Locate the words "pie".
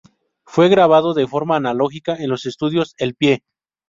3.13-3.43